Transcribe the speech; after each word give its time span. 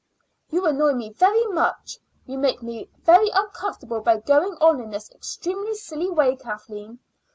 "You 0.49 0.65
annoy 0.65 0.93
me 0.93 1.11
very 1.13 1.45
much. 1.45 1.99
You 2.25 2.39
make 2.39 2.63
me 2.63 2.89
very 3.03 3.29
uncomfortable 3.31 4.01
by 4.01 4.17
going 4.17 4.53
on 4.55 4.79
in 4.81 4.89
this 4.89 5.11
extremely 5.13 5.75
silly 5.75 6.09
way, 6.09 6.35
Kathleen." 6.37 6.97